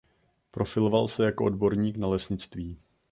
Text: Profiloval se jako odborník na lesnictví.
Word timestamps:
Profiloval 0.51 1.07
se 1.07 1.25
jako 1.25 1.45
odborník 1.45 1.97
na 1.97 2.07
lesnictví. 2.07 2.77